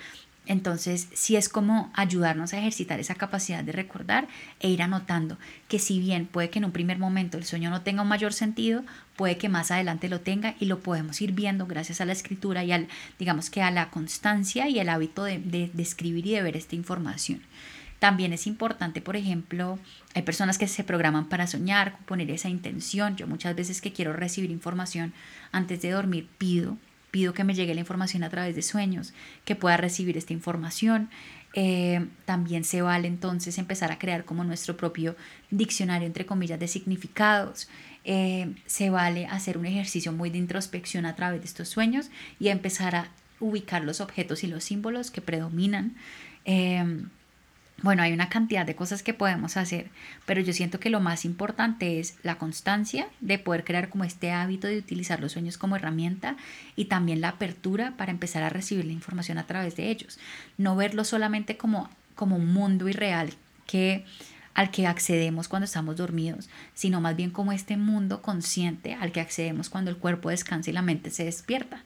Entonces, 0.48 1.10
sí 1.14 1.36
es 1.36 1.50
como 1.50 1.92
ayudarnos 1.94 2.54
a 2.54 2.60
ejercitar 2.60 3.00
esa 3.02 3.16
capacidad 3.16 3.64
de 3.64 3.74
recordar 3.74 4.30
e 4.62 4.70
ir 4.70 4.82
anotando 4.82 5.38
que 5.68 5.78
si 5.78 6.00
bien 6.00 6.26
puede 6.26 6.50
que 6.50 6.60
en 6.60 6.66
un 6.66 6.72
primer 6.72 7.00
momento 7.00 7.38
el 7.38 7.44
sueño 7.44 7.70
no 7.70 7.82
tenga 7.82 8.02
un 8.02 8.08
mayor 8.08 8.32
sentido, 8.32 8.84
puede 9.18 9.38
que 9.38 9.50
más 9.50 9.72
adelante 9.72 10.08
lo 10.08 10.22
tenga 10.22 10.56
y 10.60 10.66
lo 10.66 10.80
podemos 10.80 11.22
ir 11.22 11.34
viendo 11.34 11.68
gracias 11.68 12.00
a 12.00 12.06
la 12.06 12.14
escritura 12.14 12.64
y 12.64 12.72
al, 12.72 12.88
digamos 13.20 13.50
que 13.50 13.62
a 13.62 13.72
la 13.72 13.90
constancia 13.90 14.70
y 14.70 14.80
el 14.80 14.88
hábito 14.88 15.26
de, 15.26 15.40
de, 15.40 15.70
de 15.74 15.84
escribir 15.84 16.26
y 16.26 16.32
de 16.32 16.42
ver 16.42 16.56
esta 16.56 16.76
información. 16.76 17.42
También 18.00 18.32
es 18.32 18.48
importante, 18.48 19.02
por 19.02 19.16
ejemplo, 19.16 19.80
hay 20.14 20.22
personas 20.22 20.58
que 20.58 20.68
se 20.68 20.84
programan 20.84 21.28
para 21.28 21.48
soñar, 21.48 21.98
poner 22.06 22.30
esa 22.30 22.48
intención. 22.48 23.18
Yo 23.18 23.28
muchas 23.28 23.56
veces 23.56 23.82
que 23.82 23.92
quiero 23.92 24.14
recibir 24.14 24.52
información 24.52 25.14
antes 25.52 25.82
de 25.82 25.92
dormir, 25.92 26.30
pido 26.38 26.78
que 27.34 27.44
me 27.44 27.54
llegue 27.54 27.74
la 27.74 27.82
información 27.82 28.24
a 28.24 28.30
través 28.30 28.56
de 28.56 28.62
sueños, 28.62 29.14
que 29.46 29.56
pueda 29.56 29.78
recibir 29.78 30.18
esta 30.18 30.34
información. 30.34 31.10
Eh, 31.54 32.06
también 32.26 32.64
se 32.64 32.82
vale 32.82 33.08
entonces 33.08 33.58
empezar 33.58 33.92
a 33.92 33.98
crear 33.98 34.26
como 34.26 34.44
nuestro 34.44 34.78
propio 34.78 35.16
diccionario, 35.50 36.08
entre 36.08 36.26
comillas, 36.26 36.60
de 36.60 36.68
significados. 36.68 37.68
Eh, 38.04 38.54
se 38.66 38.90
vale 38.90 39.26
hacer 39.26 39.58
un 39.58 39.66
ejercicio 39.66 40.12
muy 40.12 40.30
de 40.30 40.38
introspección 40.38 41.06
a 41.06 41.16
través 41.16 41.42
de 41.42 41.48
estos 41.48 41.70
sueños 41.70 42.10
y 42.40 42.50
empezar 42.50 42.96
a 42.96 43.12
ubicar 43.40 43.84
los 43.84 44.02
objetos 44.02 44.44
y 44.44 44.48
los 44.48 44.64
símbolos 44.64 45.12
que 45.12 45.22
predominan. 45.22 45.96
Eh, 46.46 46.84
bueno, 47.84 48.02
hay 48.02 48.12
una 48.12 48.30
cantidad 48.30 48.66
de 48.66 48.76
cosas 48.76 49.04
que 49.04 49.14
podemos 49.14 49.56
hacer, 49.56 49.90
pero 50.26 50.42
yo 50.42 50.52
siento 50.52 50.80
que 50.80 50.90
lo 50.90 51.00
más 51.00 51.26
importante 51.26 52.00
es 52.00 52.16
la 52.24 52.38
constancia 52.40 53.08
de 53.22 53.38
poder 53.38 53.64
crear 53.64 53.90
como 53.90 54.04
este 54.04 54.32
hábito 54.32 54.68
de 54.68 54.80
utilizar 54.80 55.20
los 55.20 55.34
sueños 55.34 55.60
como 55.60 55.76
herramienta 55.76 56.38
y 56.76 56.86
también 56.86 57.22
la 57.22 57.30
apertura 57.30 57.94
para 57.96 58.12
empezar 58.12 58.42
a 58.42 58.50
recibir 58.50 58.86
la 58.86 58.94
información 58.94 59.38
a 59.38 59.46
través 59.46 59.76
de 59.76 59.92
ellos. 59.92 60.18
No 60.58 60.76
verlo 60.76 61.04
solamente 61.04 61.56
como, 61.56 61.90
como 62.16 62.38
un 62.38 62.52
mundo 62.52 62.90
irreal 62.90 63.34
que 63.68 64.06
al 64.56 64.72
que 64.72 64.88
accedemos 64.88 65.48
cuando 65.48 65.66
estamos 65.66 65.98
dormidos, 65.98 66.50
sino 66.74 67.00
más 67.00 67.16
bien 67.16 67.30
como 67.30 67.52
este 67.52 67.78
mundo 67.78 68.24
consciente 68.24 68.96
al 68.96 69.12
que 69.12 69.22
accedemos 69.22 69.70
cuando 69.70 69.92
el 69.92 69.98
cuerpo 69.98 70.32
descansa 70.32 70.72
y 70.72 70.74
la 70.74 70.82
mente 70.82 71.12
se 71.12 71.26
despierta. 71.26 71.84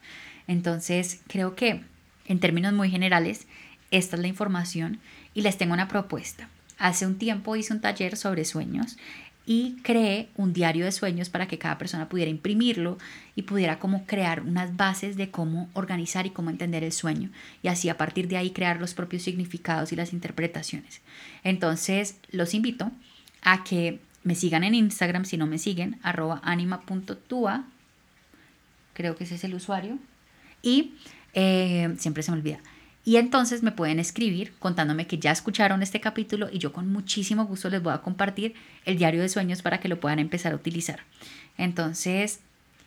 Entonces, 0.47 1.19
creo 1.27 1.53
que 1.53 1.83
en 2.27 2.39
términos 2.39 2.71
muy 2.71 2.89
generales, 2.89 3.45
esta 3.91 4.15
es 4.15 4.21
la 4.21 4.29
información 4.29 4.99
y 5.33 5.41
les 5.41 5.57
tengo 5.57 5.73
una 5.73 5.87
propuesta. 5.87 6.49
Hace 6.77 7.05
un 7.05 7.17
tiempo 7.17 7.55
hice 7.55 7.73
un 7.73 7.81
taller 7.81 8.17
sobre 8.17 8.45
sueños 8.45 8.97
y 9.45 9.77
creé 9.83 10.29
un 10.35 10.53
diario 10.53 10.85
de 10.85 10.91
sueños 10.91 11.29
para 11.29 11.47
que 11.47 11.57
cada 11.57 11.77
persona 11.77 12.09
pudiera 12.09 12.29
imprimirlo 12.29 12.97
y 13.35 13.43
pudiera 13.43 13.79
como 13.79 14.05
crear 14.05 14.41
unas 14.41 14.75
bases 14.77 15.17
de 15.17 15.31
cómo 15.31 15.69
organizar 15.73 16.25
y 16.25 16.31
cómo 16.31 16.49
entender 16.49 16.83
el 16.83 16.91
sueño 16.91 17.29
y 17.63 17.67
así 17.67 17.89
a 17.89 17.97
partir 17.97 18.27
de 18.27 18.37
ahí 18.37 18.51
crear 18.51 18.79
los 18.79 18.93
propios 18.93 19.23
significados 19.23 19.91
y 19.91 19.95
las 19.95 20.13
interpretaciones. 20.13 21.01
Entonces 21.43 22.17
los 22.31 22.53
invito 22.53 22.91
a 23.41 23.63
que 23.63 23.99
me 24.23 24.35
sigan 24.35 24.63
en 24.63 24.75
Instagram 24.75 25.25
si 25.25 25.37
no 25.37 25.47
me 25.47 25.57
siguen, 25.57 25.99
arroba 26.03 26.39
anima.tua 26.43 27.65
creo 28.93 29.15
que 29.15 29.23
ese 29.23 29.35
es 29.35 29.43
el 29.43 29.55
usuario. 29.55 29.97
Y 30.61 30.93
eh, 31.33 31.95
siempre 31.97 32.23
se 32.23 32.31
me 32.31 32.37
olvida. 32.37 32.59
Y 33.03 33.15
entonces 33.15 33.63
me 33.63 33.71
pueden 33.71 33.99
escribir 33.99 34.53
contándome 34.59 35.07
que 35.07 35.17
ya 35.17 35.31
escucharon 35.31 35.81
este 35.81 35.99
capítulo 35.99 36.49
y 36.51 36.59
yo 36.59 36.71
con 36.71 36.91
muchísimo 36.91 37.45
gusto 37.45 37.69
les 37.69 37.81
voy 37.81 37.93
a 37.93 38.01
compartir 38.01 38.53
el 38.85 38.97
diario 38.97 39.21
de 39.21 39.29
sueños 39.29 39.61
para 39.61 39.79
que 39.79 39.89
lo 39.89 39.99
puedan 39.99 40.19
empezar 40.19 40.53
a 40.53 40.55
utilizar. 40.55 40.99
Entonces, 41.57 42.41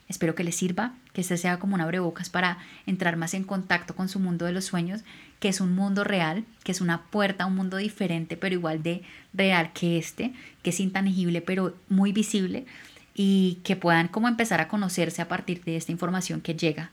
espero 0.08 0.36
que 0.36 0.44
les 0.44 0.54
sirva, 0.54 0.94
que 1.12 1.22
este 1.22 1.36
sea 1.36 1.58
como 1.58 1.74
un 1.74 1.80
abrebocas 1.80 2.30
para 2.30 2.58
entrar 2.86 3.16
más 3.16 3.34
en 3.34 3.42
contacto 3.42 3.96
con 3.96 4.08
su 4.08 4.20
mundo 4.20 4.44
de 4.44 4.52
los 4.52 4.66
sueños, 4.66 5.02
que 5.40 5.48
es 5.48 5.60
un 5.60 5.74
mundo 5.74 6.04
real, 6.04 6.44
que 6.62 6.72
es 6.72 6.80
una 6.80 7.02
puerta 7.02 7.44
a 7.44 7.46
un 7.48 7.56
mundo 7.56 7.76
diferente, 7.76 8.36
pero 8.36 8.54
igual 8.54 8.82
de 8.82 9.02
real 9.32 9.72
que 9.72 9.98
este, 9.98 10.32
que 10.62 10.70
es 10.70 10.78
intangible, 10.78 11.40
pero 11.40 11.74
muy 11.88 12.12
visible 12.12 12.66
y 13.14 13.58
que 13.64 13.76
puedan 13.76 14.08
como 14.08 14.28
empezar 14.28 14.60
a 14.60 14.68
conocerse 14.68 15.22
a 15.22 15.28
partir 15.28 15.62
de 15.64 15.76
esta 15.76 15.92
información 15.92 16.40
que 16.40 16.54
llega. 16.54 16.90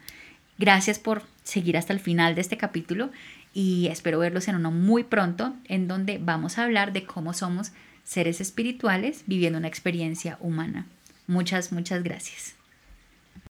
Gracias 0.62 1.00
por 1.00 1.24
seguir 1.44 1.76
hasta 1.76 1.92
el 1.92 2.00
final 2.00 2.36
de 2.36 2.42
este 2.42 2.56
capítulo 2.56 3.10
y 3.52 3.88
espero 3.88 4.20
verlos 4.20 4.48
en 4.48 4.58
uno 4.58 4.70
muy 4.70 5.04
pronto 5.04 5.56
en 5.68 5.88
donde 5.88 6.20
vamos 6.22 6.60
a 6.60 6.66
hablar 6.66 6.94
de 6.94 7.04
cómo 7.04 7.34
somos 7.34 7.72
seres 8.04 8.40
espirituales 8.42 9.24
viviendo 9.26 9.58
una 9.58 9.68
experiencia 9.68 10.38
humana. 10.40 10.86
Muchas, 11.26 11.72
muchas 11.72 12.04
gracias. 12.04 12.61